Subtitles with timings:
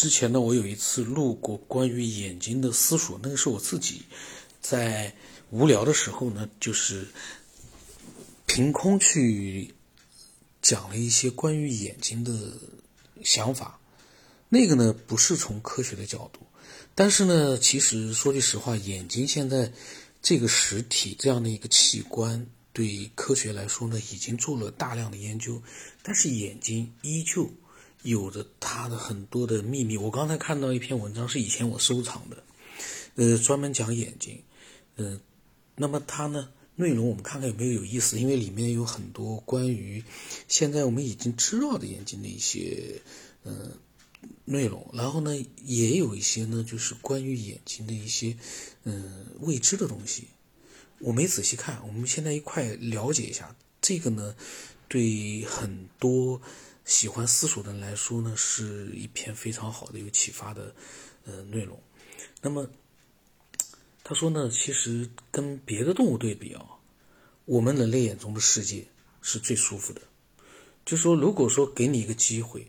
[0.00, 4.02] 之前呢，我有一次录过关于眼睛的思索，那个是我自己
[4.60, 5.12] 在
[5.50, 7.08] 无聊的时候呢，就是
[8.46, 9.74] 凭空去
[10.62, 12.32] 讲了一些关于眼睛的
[13.24, 13.80] 想法。
[14.48, 16.46] 那个呢，不是从科学的角度，
[16.94, 19.72] 但是呢，其实说句实话，眼睛现在
[20.22, 25.60] 这个实体这样的一个器官，对科学来说呢，已经做了大量的研究，
[26.04, 27.50] 但是眼睛依旧。
[28.02, 29.96] 有着它的很多的秘密。
[29.96, 32.42] 我刚才看到一篇文章，是以前我收藏的，
[33.16, 34.42] 呃，专门讲眼睛，
[34.96, 35.20] 嗯，
[35.74, 40.02] 那么它呢内容我们看看有没有有意思，因为里面有很多关于
[40.46, 43.02] 现在我们已经知道的眼睛的一些
[43.44, 43.72] 嗯
[44.44, 48.36] 内容，然后呢也有一些呢就是关于眼睛的一些
[48.84, 50.28] 嗯未知的东西，
[51.00, 54.36] 我没仔细看，我们现在一块了解一下这个呢，
[54.88, 56.40] 对很多。
[56.88, 60.74] 喜欢思索的人来说呢，是一篇非常好的有启发的，
[61.26, 61.78] 呃，内容。
[62.40, 62.66] 那么
[64.02, 66.64] 他说呢，其实跟别的动物对比啊，
[67.44, 68.86] 我们人类眼中的世界
[69.20, 70.00] 是最舒服的。
[70.86, 72.66] 就说如果说给你一个机会，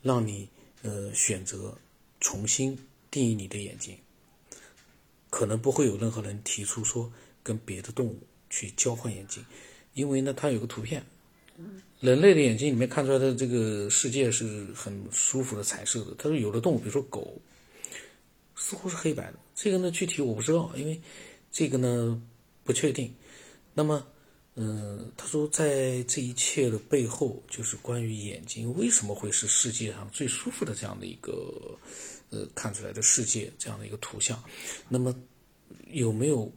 [0.00, 0.48] 让你
[0.82, 1.76] 呃选择
[2.20, 2.78] 重新
[3.10, 3.98] 定义你的眼睛，
[5.28, 7.12] 可能不会有任何人提出说
[7.42, 9.44] 跟别的动物去交换眼睛，
[9.92, 11.04] 因为呢，它有个图片。
[12.00, 16.14] 人类的眼睛里面看出来的这个世界是很舒服的彩色的。
[16.18, 17.40] 他说有的动物，比如说狗，
[18.54, 19.38] 似乎是黑白的。
[19.54, 21.00] 这个呢，具体我不知道，因为
[21.50, 22.22] 这个呢
[22.64, 23.14] 不确定。
[23.72, 24.06] 那么，
[24.56, 31.78] 嗯，他说在这一切的背后，就是关于眼睛为什么会是世界上最舒服的这样的一个
[32.30, 34.42] 呃看出来的世界这样的一个图像。
[34.88, 35.14] 那么
[35.92, 36.52] 有没有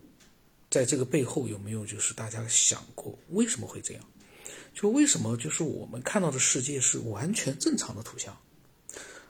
[0.69, 4.03] 在这个背后有没有就是大家想过为什么会这样？
[4.73, 8.37] 就为什么就是我们看到的世界是完全正常的图像，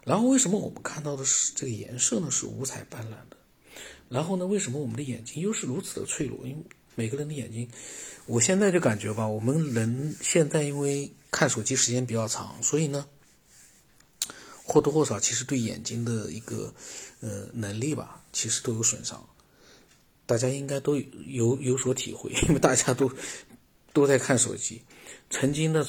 [0.03, 3.37] 然后为什么我们看到的是这个颜色呢是五彩斑斓的，
[4.09, 6.45] 然后呢为什么我们的眼睛又是如此的脆弱？
[6.45, 6.63] 因为
[6.95, 7.67] 每个人的眼睛，
[8.25, 13.07] 我现在就感觉吧，我们人现在因为看手机时间比较长，所以呢
[14.63, 16.73] 或多或少其实对眼睛的一个
[17.21, 19.27] 呃能力吧，其实都有损伤，
[20.25, 23.11] 大家应该都有有所体会，因为大家都
[23.93, 24.81] 都在看手机。
[25.29, 25.85] 曾经的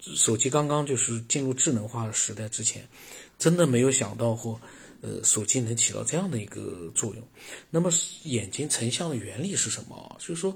[0.00, 2.86] 手机刚刚就是进入智能化的时代之前，
[3.38, 4.60] 真的没有想到过，
[5.00, 7.22] 呃，手机能起到这样的一个作用。
[7.70, 7.90] 那么
[8.24, 10.16] 眼睛成像的原理是什么？
[10.18, 10.54] 就是说，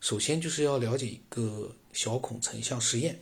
[0.00, 3.18] 首先就是要了解一个小孔成像实验。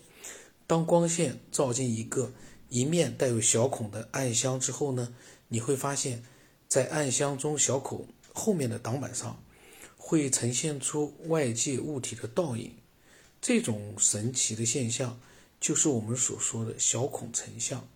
[0.66, 2.32] 当光线照进一个
[2.68, 5.14] 一面带有小孔的暗箱之后呢，
[5.48, 6.22] 你会发现，
[6.68, 9.42] 在暗箱中小孔后面的挡板上，
[9.96, 12.72] 会呈现出外界物体的倒影。
[13.42, 15.18] 这种神奇的现象，
[15.60, 17.88] 就是我们所说的小孔成像。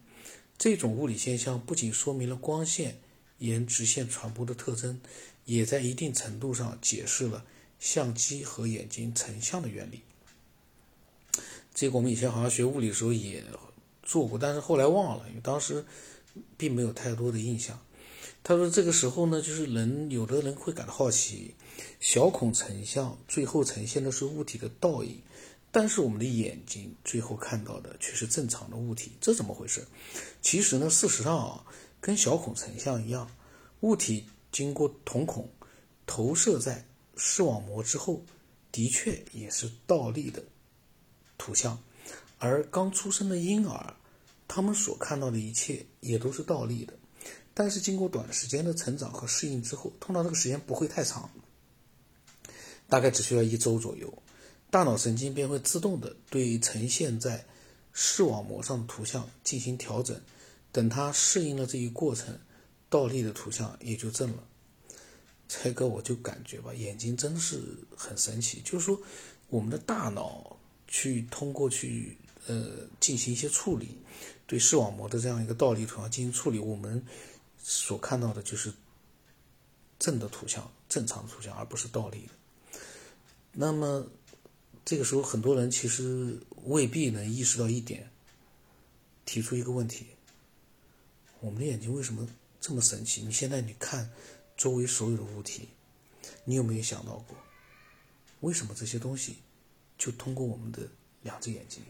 [0.59, 2.99] 这种物理现象不仅说明了光线
[3.39, 5.01] 沿直线传播的特征，
[5.45, 7.45] 也在一定程度上解释了
[7.79, 10.01] 相机和眼睛成像的原理。
[11.73, 13.45] 这个我们以前好像学物理的时候也
[14.03, 15.85] 做过，但是后来忘了，因为当时
[16.57, 17.79] 并没有太多的印象。
[18.49, 21.53] 他说，这个时候呢，就是人有的人会感到好奇，
[21.99, 25.21] 小孔成像最后呈现的是物体的倒影。
[25.73, 29.85] 但是我们的眼睛最后看到的却是正常的物体，这怎么回事？
[30.43, 31.65] 其实呢，事实上啊，
[32.01, 33.29] 跟小孔成像一样，
[33.81, 35.51] 物体经过瞳孔
[36.07, 36.87] 投射在
[37.17, 38.23] 视网膜之后，
[38.71, 40.41] 的确也是倒立的
[41.37, 41.77] 图像。
[42.39, 43.97] 而刚出生的婴儿，
[44.47, 46.96] 他们所看到的一切也都是倒立的。
[47.59, 51.31] 但是经过短时间的成长和适应之后，通常这个时间不会太长，
[52.87, 54.13] 大概只需要一周左右。
[54.69, 57.47] 大脑神经便会自动的对呈现在
[57.95, 60.21] 视网膜上的图像进行调整，
[60.71, 62.39] 等它适应了这一过程，
[62.91, 64.45] 倒立的图像也就正了。
[65.49, 67.59] 这个我就感觉吧，眼睛真是
[67.97, 69.01] 很神奇，就是说
[69.49, 72.19] 我们的大脑去通过去
[72.49, 73.97] 呃进行一些处理，
[74.47, 77.03] 对视网膜的这样一个倒立图像进行处理，我们
[77.69, 78.73] 所看到的就是
[79.99, 82.33] 正的图像、正常图像，而不是倒立的。
[83.53, 84.07] 那么。
[84.89, 88.09] 这个时候，很多人其实未必能意识到一点，
[89.25, 90.07] 提出一个问题：
[91.41, 92.29] 我们的眼睛为什么
[92.61, 93.23] 这么神奇？
[93.23, 94.13] 你现在你看
[94.57, 95.71] 周围所有的物体，
[96.45, 97.37] 你有没有想到过，
[98.43, 99.39] 为什么这些东西
[99.99, 100.89] 就通过我们的
[101.23, 101.83] 两只眼睛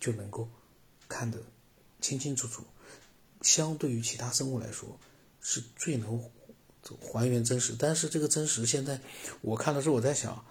[0.00, 0.48] 就能够
[1.06, 1.42] 看得
[2.00, 2.64] 清清楚楚？
[3.42, 4.98] 相对于其他生物来说，
[5.40, 6.22] 是最能
[7.00, 7.74] 还原真实。
[7.78, 9.00] 但是这个真实，现在
[9.40, 10.44] 我看的时候，我在想。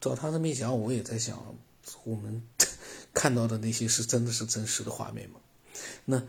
[0.00, 1.56] 照他这么一讲，我也在想，
[2.02, 2.42] 我们
[3.14, 5.38] 看到的那些是真的是真实的画面吗？
[6.04, 6.20] 那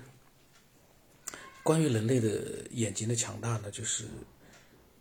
[1.64, 4.06] 关于人类的眼睛的强大呢，就是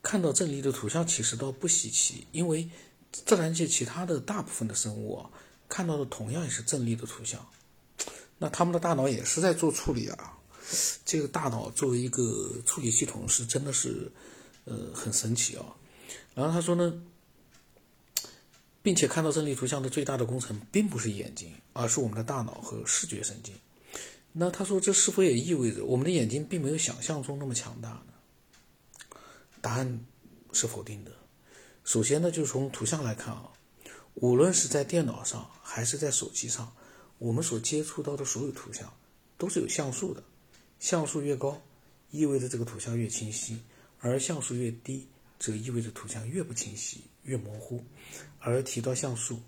[0.03, 2.71] 看到正立的图像其实倒不稀奇，因为
[3.11, 5.29] 自然界其他的大部分的生物啊，
[5.69, 7.47] 看到的同样也是正立的图像，
[8.39, 10.39] 那他们的大脑也是在做处理啊。
[11.05, 14.11] 这个大脑作为一个处理系统是真的是，
[14.65, 15.65] 呃，很神奇啊。
[16.35, 17.03] 然后他说呢，
[18.83, 23.55] 并且看到正立图像的最大的工程并不是眼睛，而是我们的大脑和视觉神经。
[24.33, 29.19] 那他说，这是否也意味着我们的眼睛并没有想象中那么强大呢？
[29.61, 30.05] 答案
[30.53, 31.13] 是否定的。
[31.85, 33.51] 首先呢，就从图像来看啊，
[34.15, 36.75] 无论是在电脑上还是在手机上，
[37.19, 38.91] 我们所接触到的所有图像
[39.37, 40.23] 都是有像素的。
[40.83, 41.63] 像素越高，
[42.11, 43.55] 意味着这个图像越清晰；
[44.01, 45.07] 而像素越低，
[45.39, 47.85] 则意味着图像越不清晰、越模糊。
[48.41, 49.41] 而提到像素，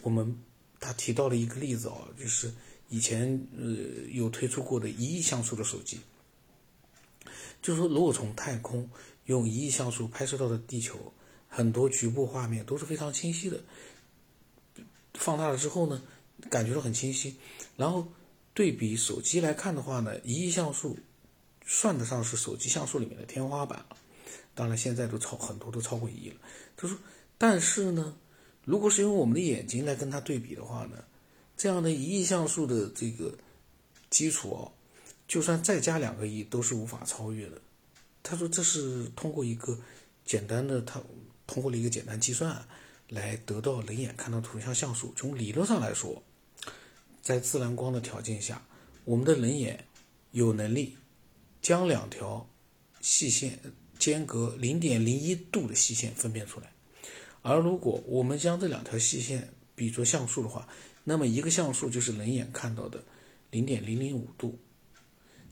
[0.00, 0.42] 我们
[0.80, 2.50] 他提到了一个例子啊，就是。
[2.90, 3.64] 以前呃
[4.12, 5.98] 有推出过的一亿像素的手机，
[7.62, 8.88] 就是说如果从太空
[9.24, 11.12] 用一亿像素拍摄到的地球，
[11.48, 13.58] 很多局部画面都是非常清晰的。
[15.14, 16.02] 放大了之后呢，
[16.50, 17.36] 感觉到很清晰。
[17.76, 18.06] 然后
[18.54, 20.96] 对比手机来看的话呢，一亿像素
[21.66, 23.96] 算得上是手机像素里面的天花板了。
[24.54, 26.36] 当然现在都超很多都超过一亿了。
[26.76, 26.96] 他说，
[27.36, 28.16] 但是呢，
[28.64, 31.04] 如果是用我们的眼睛来跟它对比的话呢？
[31.56, 33.32] 这样的一亿像素的这个
[34.10, 34.72] 基础哦，
[35.26, 37.60] 就算再加两个亿都是无法超越的。
[38.22, 39.78] 他说这是通过一个
[40.24, 41.00] 简单的，他
[41.46, 42.64] 通过了一个简单计算
[43.08, 45.12] 来得到人眼看到图像像素。
[45.16, 46.22] 从理论上来说，
[47.24, 48.62] 在自然光的条件下，
[49.06, 49.86] 我们的人眼
[50.32, 50.94] 有能力
[51.62, 52.46] 将两条
[53.00, 53.58] 细线
[53.98, 56.70] 间隔零点零一度的细线分辨出来。
[57.40, 60.68] 而如果我们将这两条细线比作像素的话，
[61.02, 63.02] 那么一个像素就是人眼看到的
[63.50, 64.58] 零点零零五度。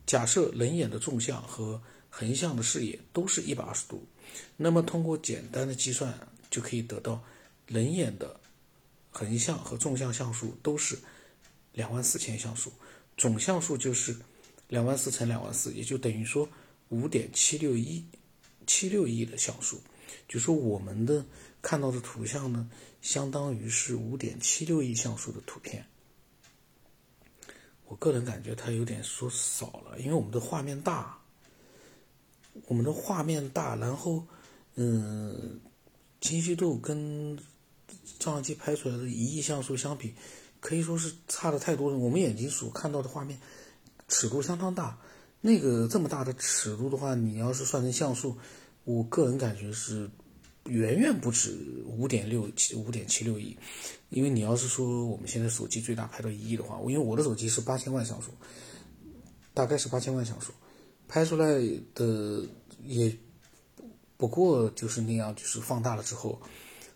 [0.04, 1.80] 假设人眼的纵向和
[2.10, 4.06] 横向的视野都是一百二十度，
[4.58, 7.24] 那么通过简单的计算就可以得到
[7.66, 8.38] 人眼的
[9.10, 10.98] 横向和纵向像素都是
[11.72, 12.72] 两万四千像素，
[13.16, 14.16] 总像素就是
[14.68, 16.48] 两万四乘两万四，也就等于说
[16.88, 18.04] 五点七六亿
[18.66, 19.80] 七六亿的像素。
[20.28, 21.24] 就说我们的
[21.60, 22.70] 看到的图像呢？
[23.00, 25.84] 相当于是五点七六亿像素的图片，
[27.86, 31.18] 我个人感觉它有点说少了，因为我们的画面大，
[32.66, 34.24] 我们的画面大，然后，
[34.76, 35.58] 嗯，
[36.20, 37.36] 清晰度跟
[38.20, 40.14] 照相机拍出来的一亿像素相比，
[40.62, 41.98] 可以说是差的太多了。
[41.98, 43.38] 我们眼睛所看到的画面
[44.08, 44.96] 尺度相当大，
[45.42, 48.38] 那个这么大的尺度的话，你要是算成像素，
[48.84, 50.08] 我个人感觉是。
[50.66, 53.58] 远远不止五点六七五点七六亿，
[54.10, 58.30] 因为你要是说我们现在手机最大拍到一亿的话，因为我的手机是八千万像素，
[59.52, 60.52] 大概是八千万像素，
[61.08, 61.60] 拍出来
[61.96, 62.46] 的
[62.84, 63.12] 也
[64.16, 66.40] 不过就是那样，就是放大了之后，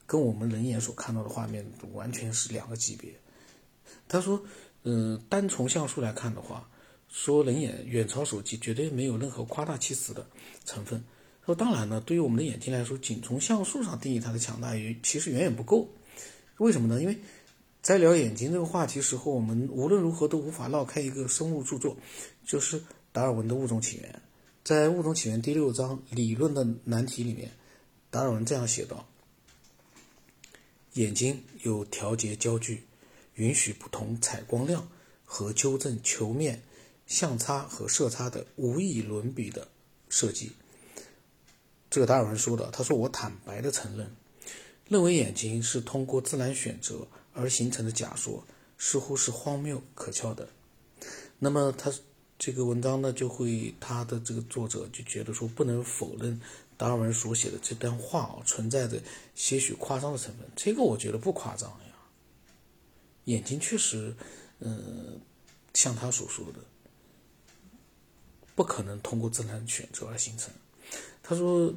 [0.06, 3.12] 跟我们人眼所看到的画面完全是两个级别。
[4.08, 4.42] 他说，
[4.84, 6.68] 嗯，单从像素来看的话，
[7.08, 10.26] 说人眼远超手机绝对没有任何夸大其词的
[10.64, 11.02] 成分。
[11.44, 15.88] 说当然呢，对于我们的眼睛来说，仅从像素上定义它的强大，也其实远远不够。
[16.58, 17.00] 为什么呢？
[17.00, 17.16] 因为
[17.82, 21.96] 在聊眼睛这个话题时候，我们无论如何都无法绕开一个生物著作，
[22.44, 22.82] 就是
[23.12, 24.10] 达尔文的《物种起源》。
[24.64, 27.52] 在《物种起源》第六章“理论的难题”里面，
[28.10, 29.06] 达尔文这样写道
[30.94, 32.82] ：“眼睛有调节焦距、
[33.36, 34.86] 允许不同采光量
[35.24, 36.62] 和纠正球面
[37.06, 39.68] 相差和色差的无以伦比的
[40.10, 40.52] 设计。”
[41.88, 44.10] 这个达尔文说的，他说：“我坦白的承认，
[44.88, 48.44] 认为眼睛是通过自然选择而形成的假说，
[48.76, 50.48] 似乎是荒谬可笑的。”
[51.38, 51.92] 那么他
[52.38, 56.40] 这个文章呢，就会他的这个作者就觉得说，不能否认
[56.76, 59.00] 达尔文所写的这段话啊，存在着
[59.34, 60.46] 些许夸张的成分。
[60.56, 61.85] 这个我觉得不夸张呀，
[63.26, 64.12] 眼睛确实，
[64.58, 65.20] 嗯，
[65.74, 66.58] 像他所说的，
[68.56, 70.52] 不可能通过自然选择而形成。
[71.22, 71.72] 他说，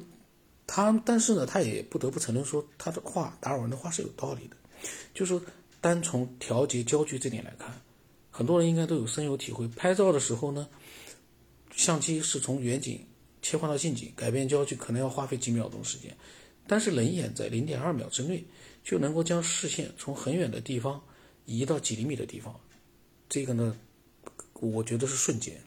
[0.66, 4.56] 他但是呢，他也不得不承认说，他的话，达尔文的话是有道理的。
[5.12, 5.42] 就是说，
[5.80, 7.80] 单从调节焦距这点来看，
[8.30, 9.68] 很多人应该都有深有体会。
[9.68, 10.68] 拍照的时候呢，
[11.74, 13.04] 相机是从远景
[13.42, 16.16] 切换到近景，改变焦距可能要花费几秒钟时间，
[16.66, 18.44] 但是人眼在零点二秒之内
[18.84, 21.02] 就能够将视线从很远的地方
[21.50, 22.60] 移到几厘米的地方，
[23.28, 23.76] 这个呢，
[24.54, 25.60] 我觉得是瞬间。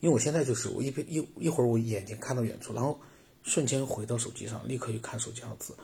[0.00, 2.98] 因为我现在就是我一边一一会儿我眼睛看到远处，然后
[3.42, 5.76] 瞬间回到手机上，立刻去看手机上字，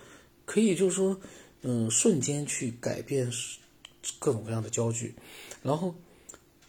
[0.47, 1.20] 可以就是说，
[1.61, 3.30] 嗯，瞬间去改变
[4.18, 5.14] 各种各样的焦距，
[5.62, 5.94] 然后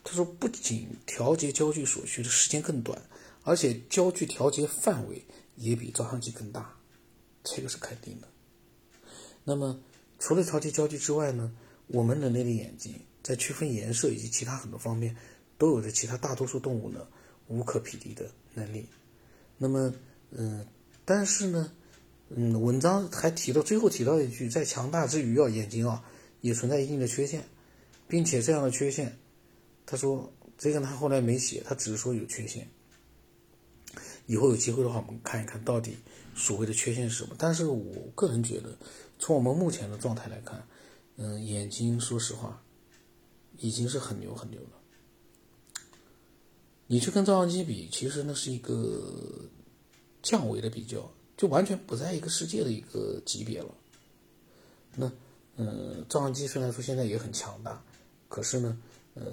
[0.03, 3.01] 他说不仅调节焦距所需的时间更短，
[3.43, 5.23] 而且焦距调节范围
[5.55, 6.75] 也比照相机更大，
[7.45, 8.27] 这个是肯定的。
[9.45, 9.79] 那么
[10.21, 11.51] 除了调节焦距之外呢，
[11.87, 15.17] 我们人类的眼睛在区分颜色以及其他很多方面，
[15.57, 17.07] 都有着其他大多数动物呢
[17.47, 18.87] 无可匹敌的能力。
[19.57, 19.91] 那么，
[20.29, 20.63] 嗯，
[21.05, 21.73] 但是呢，
[22.29, 26.03] 嗯，文章还提到最后提到一句，在强大之余啊，眼睛啊
[26.41, 27.43] 也存在一定的缺陷。
[28.07, 29.17] 并且这样的缺陷，
[29.85, 32.67] 他说这个他后来没写，他只是说有缺陷。
[34.27, 35.97] 以后有机会的话，我们看一看到底
[36.35, 37.35] 所谓的缺陷是什么。
[37.39, 37.81] 但是我
[38.13, 38.77] 个人觉得，
[39.21, 40.67] 从我们目前的状态来看，
[41.15, 42.61] 嗯，眼睛说实话
[43.59, 44.81] 已经是很牛很牛了。
[46.87, 49.47] 你去跟照相机比，其实那是一个
[50.23, 53.73] 降维的比较，就完全不在一个世界的一个级别了。
[54.95, 55.09] 那
[55.55, 57.81] 嗯，照相机虽然说现在也很强大。
[58.27, 58.81] 可是呢，
[59.13, 59.23] 呃，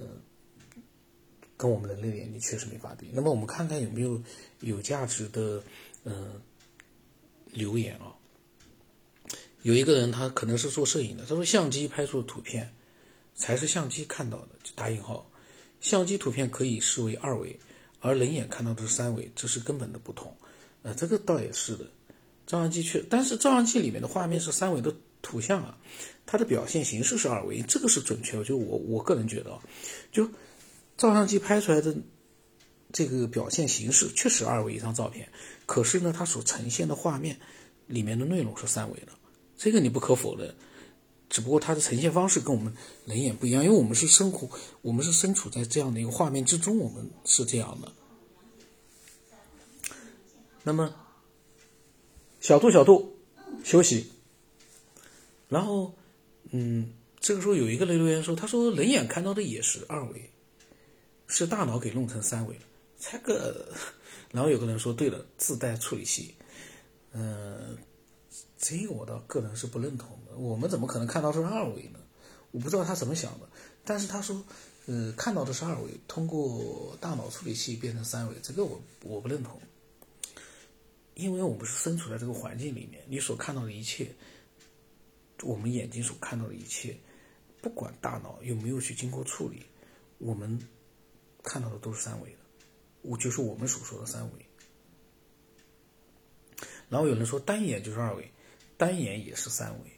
[1.57, 3.11] 跟我们人类的眼睛确实没法比。
[3.15, 4.21] 那么我们看看有没有
[4.61, 5.63] 有价值的，
[6.03, 6.33] 呃，
[7.53, 8.13] 留言啊。
[9.63, 12.73] 有一个人他可能是做摄影的，他说相机拍出的图片
[13.35, 15.31] 才是相机看到的，打引号，
[15.81, 17.59] 相机图片可以视为二维，
[18.01, 20.37] 而人眼看到的是三维，这是根本的不同。
[20.83, 21.85] 呃，这个倒也是的，
[22.47, 24.95] 照相机确，但是照相机里面的画面是三维的。
[25.21, 25.77] 图像啊，
[26.25, 28.45] 它的表现形式是二维，这个是准确的。
[28.45, 29.61] 就我我个人觉得啊，
[30.13, 30.25] 就
[30.97, 31.95] 照相机拍出来的
[32.93, 35.29] 这个表现形式确实二维一张照片，
[35.67, 37.37] 可是呢，它所呈现的画面
[37.89, 39.09] 里面的内容是三维的，
[39.59, 40.55] 这个你不可否认。
[41.29, 42.73] 只不过它的呈现方式跟我们
[43.05, 44.49] 人眼不一样，因为我们是生活，
[44.81, 47.93] 我们是身处在这样的一个画面之中，我们是这样的。
[50.63, 50.95] 那么，
[52.41, 53.19] 小度小度
[53.63, 54.11] 休息。
[55.51, 55.95] 然后，
[56.51, 60.31] 嗯，这个时候有一个人留言说：“他说人眼看到的也是二维，
[61.27, 62.63] 是大脑给弄成三维了。”
[62.99, 63.71] 这个，
[64.33, 66.35] 然后有个人说：“对了，自带处理器。”
[67.13, 67.77] 嗯，
[68.59, 70.37] 这个我倒个人是不认同的。
[70.37, 71.99] 我们怎么可能看到是二维呢？
[72.51, 73.49] 我不知道他怎么想的。
[73.85, 74.45] 但是他说
[74.87, 79.61] ：“呃，看到的是二维，通过大脑处理器变成三维。”这个我我不认同，
[81.15, 84.15] 因为我们是身处在这个环境里面，你所看到的一切。
[85.43, 86.99] 我们眼睛所看到的一切，
[87.63, 89.63] 不管大脑有没有去经过处理，
[90.19, 90.59] 我们
[91.45, 92.39] 看到的都是三维的，
[93.03, 94.47] 我就是我们所说的三维。
[96.89, 98.29] 然后有人说单眼就是二维，
[98.79, 99.91] 单眼也是三维，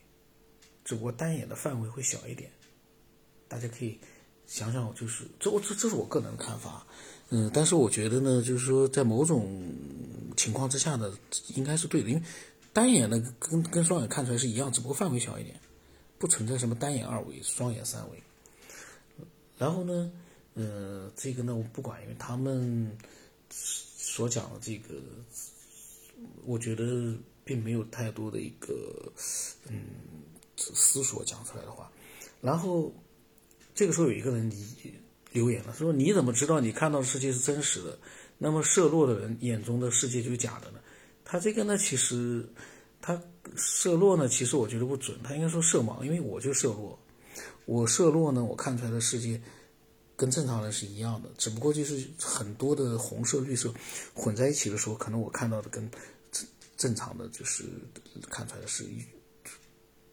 [0.84, 2.50] 只不过单眼的范围会小一点。
[3.46, 4.00] 大家可以
[4.48, 6.84] 想想，就是这我这这是我个人的看法，
[7.28, 9.72] 嗯，但是我觉得呢，就是说在某种
[10.36, 11.16] 情况之下呢，
[11.54, 12.22] 应该是对的，因为。
[12.72, 15.58] 单眼呢，跟跟双眼看出来是一样，只不过范围小一点，
[16.20, 18.22] 不存在什么单眼二维、双眼三维。
[19.58, 20.12] 然后呢，
[20.54, 22.96] 呃，这个呢我不管，因为他们
[23.50, 24.94] 所讲的这个，
[26.46, 27.12] 我觉得
[27.50, 29.12] 并没有太多的一个
[29.68, 29.82] 嗯
[30.56, 31.90] 思索讲出来的话。
[32.40, 32.94] 然后
[33.74, 34.48] 这个时候有一个人
[35.32, 37.98] 留言了，说你怎么知道你看到的世界是真实的？
[38.38, 40.78] 那么色弱的人眼中的世界就是假的呢？
[41.24, 42.48] 他这个呢，其实
[43.02, 43.20] 他
[43.56, 46.96] 色弱呢，其实我觉得不准，他应该说色盲，因为我就色弱，
[47.64, 49.42] 我色弱呢，我看出来的世界
[50.14, 53.74] 跟正常人是一样的，只不过就是很多的红色、绿色
[54.14, 55.90] 混在一起的时候，可能我看到的跟
[56.80, 57.64] 正常的就是
[58.30, 59.04] 看出来是一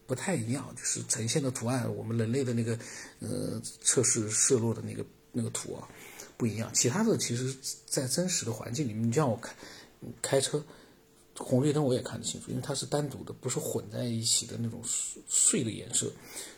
[0.05, 2.77] 不太一样，就是呈现的图案，我们人类的那个
[3.19, 5.87] 呃测试色弱的那个那个图啊
[6.35, 7.55] 不一样，其他的其实
[7.85, 9.55] 在真实的环境里面，你像我开
[10.21, 10.61] 开车。
[11.39, 14.81] 红绿灯我也看得清楚，因为它是单独的，不是混在一起的那种
[15.27, 16.11] 碎的颜色，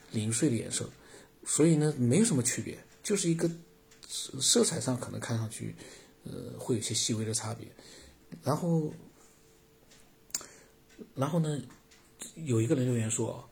[0.10, 0.90] 零碎的颜色，
[1.46, 3.52] 所以呢没有什么区别，就是一个
[4.08, 5.76] 色彩上可能看上去，
[6.24, 7.68] 呃，会有些细微的差别。
[8.42, 8.90] 然后，
[11.16, 11.62] 然后呢，
[12.36, 13.48] 有一个人留言说，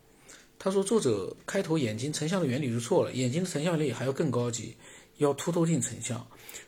[0.60, 4.76] 他说作者开头眼睛成像的原理就错了，眼睛的成像力还要更高级，
[5.18, 6.26] 要凸透镜成像，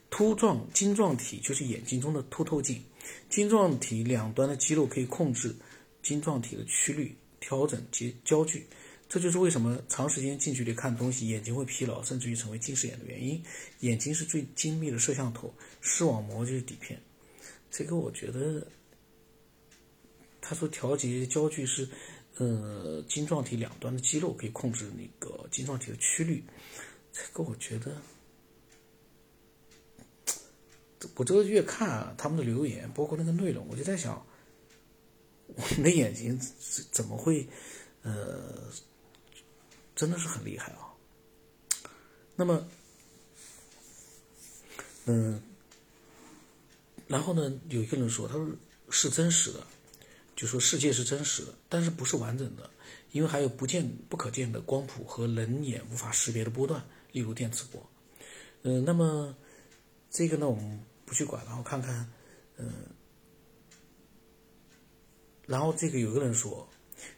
[0.10, 2.84] 凸状晶状体就是眼睛中的凸透镜。
[3.30, 5.56] 晶状体两端的肌肉可以控制
[6.04, 8.68] 晶状体的曲率，调整及焦距，
[9.08, 13.42] 这就是为什么长时间近距离看东西眼睛会疲劳，甚至于成为近视眼的原因。
[13.80, 17.02] 眼睛是最精密的摄像头，视网膜就是底片。
[17.72, 18.66] 这个我觉得，
[20.50, 21.88] 他说调节焦距是，
[22.38, 26.44] 呃，晶状体两端的肌肉可以控制那个晶状体的曲率。
[27.14, 27.96] 这个我觉得。
[31.16, 34.26] 我这个越看他们的留言，包括那个内容，我就在想，
[35.46, 36.38] 我们的眼睛
[36.92, 37.48] 怎么会，
[38.02, 38.70] 呃，
[39.96, 40.92] 真的是很厉害啊。
[42.36, 42.68] 那么，
[45.06, 45.42] 嗯，
[47.08, 48.50] 然后呢，有一个人说，他说
[48.90, 49.66] 是真实的，
[50.40, 52.70] 就说世界是真实的，但是不是完整的，
[53.12, 56.82] 因为还有不见不可见的光谱和人眼无法识别的波段，
[57.12, 57.90] 例如电磁波。
[58.62, 59.36] 嗯，那么
[60.10, 62.10] 这个呢，我们不去管，然后看看，
[62.56, 62.72] 嗯，
[65.46, 66.70] 然后这个有个人说，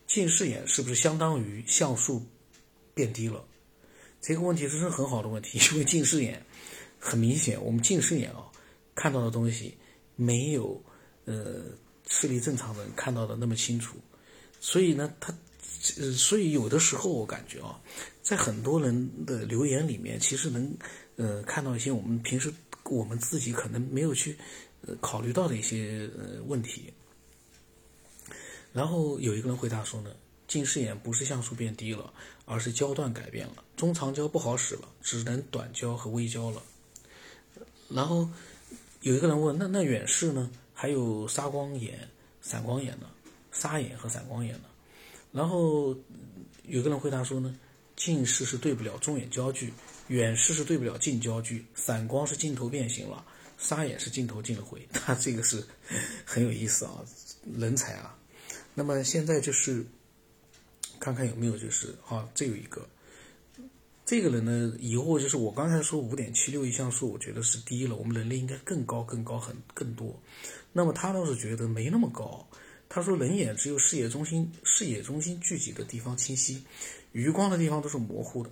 [0.08, 2.26] 近视眼是不是相当于像素
[2.96, 3.46] 变低了？
[4.20, 6.44] 这个问题这是很好的问题， 因为近视眼
[6.98, 8.52] 很明显，我们近视眼啊
[8.96, 9.78] 看到的东西
[10.16, 10.84] 没有
[11.26, 11.66] 呃
[12.12, 13.96] 视力正常人看到的那么清楚，
[14.60, 15.34] 所以呢，他
[15.98, 17.80] 呃，所以有的时候我感觉啊，
[18.22, 20.76] 在很多人的留言里面，其实能
[21.16, 22.54] 呃看到一些我们平时
[22.84, 24.38] 我们自己可能没有去
[24.82, 26.92] 呃考虑到的一些呃问题。
[28.74, 30.12] 然后有一个人回答说呢。
[30.48, 32.12] 近视眼不是像素变低了，
[32.44, 36.62] 而是焦段改变了，中长焦不好使了，只能短焦和微焦了。
[37.88, 38.28] 然后
[39.00, 40.52] 有一个人问：那那远视呢？
[40.82, 42.10] 还有沙光眼、
[42.42, 43.06] 散光眼呢？
[43.52, 44.64] 沙眼和散光眼呢？
[45.32, 45.96] 然后
[46.64, 47.56] 有个人回答说呢：
[47.96, 49.72] 近视是对不了中远焦距，
[50.08, 53.24] 远视是对不了近焦距，散光是镜头变形了，
[53.60, 54.82] 沙眼是镜头进了灰。
[54.92, 55.64] 他这个是
[56.26, 57.06] 很有意思啊，
[57.56, 58.18] 人才啊。
[58.74, 59.86] 那么现在就是。
[61.00, 62.88] 看看有没有就是啊，这有一个，
[64.12, 70.22] 这个人呢，以后就是我刚才说五点七六一像素，我觉得是低了，我们人类应该更高、更高、很更多。
[70.74, 72.46] 那么他倒是觉得没那么高。
[72.90, 76.62] 他说人眼只有视野中心视野中心聚集的地方清晰，
[77.14, 78.50] 余光的地方都是模糊的。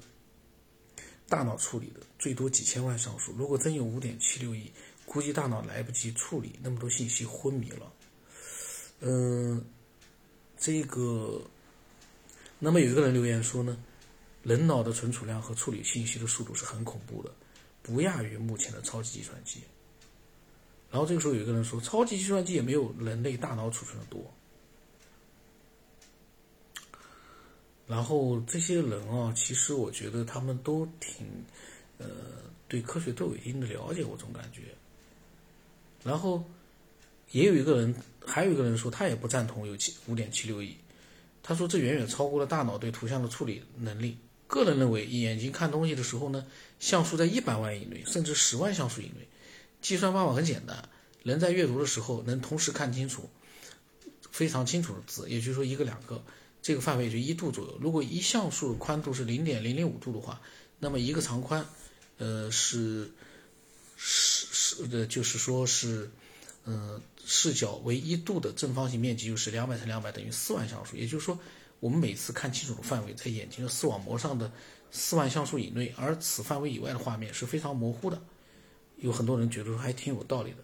[1.28, 4.72] 大脑处理的最多几千万像素，如果真有五点七六亿，
[5.06, 7.92] 估计大脑来不及处理那么多信息，昏迷了。
[9.02, 9.62] 嗯，
[10.58, 11.42] 这个。
[12.62, 13.78] 那么有一个人留言说呢，
[14.44, 17.34] 人脑的存储量和处理信息的速度是很恐怖的，
[17.84, 19.60] 不亚于目前的超级计算机。
[20.90, 24.22] 然后这个时候有一个人说，超级计算机也没有人类大脑储存的多。
[27.86, 31.28] 然后这些人啊，其实我觉得他们都挺，
[31.98, 32.08] 呃，
[32.68, 34.62] 对科学都有一定的了解，我总感觉。
[36.04, 36.44] 然后
[37.32, 37.94] 也有一个人，
[38.26, 40.78] 还有一个人说，他也不赞同有七五点七六亿。
[41.42, 44.16] 他说：“这远远超过了大脑对图像的处理能力。
[44.50, 46.46] 个人认为，眼睛看东西的时候呢，
[46.82, 49.30] 像素在一百万以内，甚至十万像素以内。
[49.82, 50.90] 计算方法很简单，
[51.24, 53.30] 人在阅读的时候能同时看清楚
[54.30, 56.22] 非常清楚的字，也就是说一个两个，
[56.62, 57.78] 这个范围就一度左右。
[57.80, 60.42] 如果一像素宽度是零点零零五度的话，
[60.80, 61.66] 那么一个长宽，
[62.18, 63.12] 呃，是
[63.96, 66.12] 是是的，就是说是，
[66.66, 71.38] 呃。”视角为一度的正方形面积就是两百乘两百等于四万像素，也就是说，
[71.80, 74.52] 我们每次看清楚的范围在眼睛的视网膜上的
[74.92, 78.22] 四万像素以内，而此范围以外的画面是非常模糊的。
[78.98, 80.58] 有很多人觉得说还挺有道理的，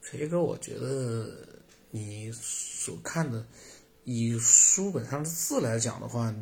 [0.00, 1.46] 这个我觉得
[1.90, 3.46] 你所看的
[4.04, 6.34] 以书本上的字来讲的话，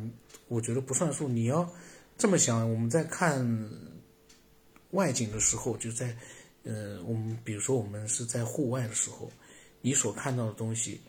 [0.47, 1.27] 我觉得不算数。
[1.27, 1.69] 你要
[2.17, 3.69] 这么想，我们在看
[4.91, 6.15] 外景的时候，就在
[6.63, 9.31] 呃，我们比如说我们是在户外的时候。
[9.79, 10.99] 你所看到的东西，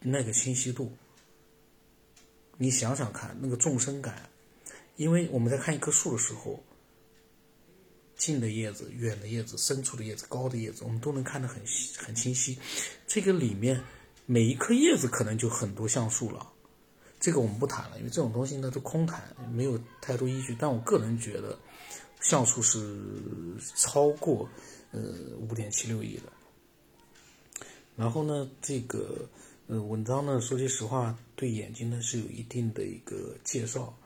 [0.00, 0.92] 那个清晰度，
[2.56, 4.28] 你想想看，那个纵深感，
[4.96, 6.62] 因为我们在看一棵树的时候，
[8.16, 11.60] 近的叶子、远的叶子、深处的叶子、高的叶子，我们都能看得很
[11.98, 12.58] 很清晰。
[13.06, 13.82] 这个里面
[14.24, 16.52] 每一颗叶子可能就很多像素了，
[17.18, 20.56] 这个我们不谈了，因为这种东西呢都空谈，没有太多依据。
[20.58, 21.58] 但我个人觉得，
[22.20, 22.96] 像素是
[23.76, 24.48] 超过
[24.92, 25.00] 呃
[25.40, 26.32] 五点七六亿的。
[27.96, 29.28] 然后呢，这个
[29.66, 33.96] 呃文章呢，说句实话，对眼睛呢是有一定的一个介绍。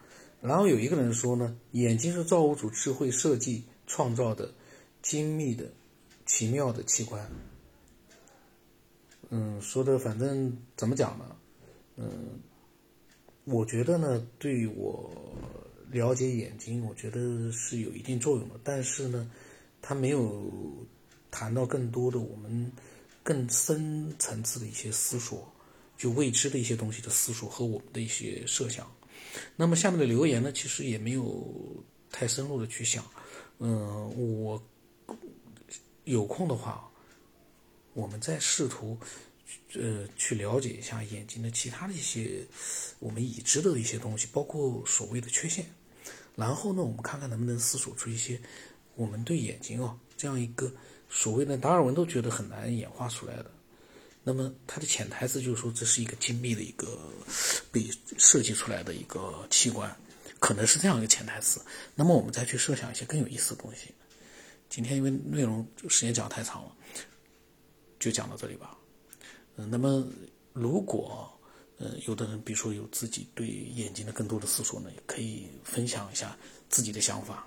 [0.40, 4.54] 然后有一个人说呢，眼睛是造物主智慧设计创造的
[5.02, 5.68] 精密的、
[6.26, 7.28] 奇妙的器官。
[9.30, 11.36] 嗯，说的反正怎么讲呢？
[11.96, 12.38] 嗯，
[13.44, 15.10] 我觉得呢，对我
[15.90, 18.54] 了解眼睛，我觉得是有一定作用的。
[18.62, 19.28] 但是呢，
[19.82, 20.86] 他没有
[21.32, 22.70] 谈到更多的我们。
[23.28, 25.52] 更深层次的一些思索，
[25.98, 28.90] 就未知的一些东西的思索和我们的一些设想。
[29.54, 33.04] 那么下面的留言呢，其实也没有太深入的去想。
[33.58, 34.62] 嗯，我
[36.04, 36.90] 有空的话，
[37.92, 38.96] 我们再试图
[39.74, 42.46] 呃去了解一下眼睛的其他的一些
[42.98, 45.66] 我们已知的一些东西，包括所谓的缺陷。
[46.34, 48.40] 然后呢，我们看看能不能思索出一些
[48.94, 50.72] 我们对眼睛啊这样一个。
[51.08, 53.50] 所谓的达尔文都觉得很难演化出来的，
[54.22, 56.98] 那么它的潜台词就是说这是一个精密的一个
[57.72, 59.94] 被设计出来的一个器官，
[60.38, 61.60] 可能是这样一个潜台词。
[61.94, 63.94] 那么我们再去设想一些更有意思的东西，
[64.68, 66.72] 今天因为内容时间讲太长了，
[67.98, 68.76] 就讲到这里吧。
[69.56, 70.06] 嗯，那么
[70.52, 71.28] 如果
[71.78, 76.36] 呃有的人比如说有自己对眼睛的更多的思索呢，也可以分享一下
[76.68, 77.46] 自己的想法。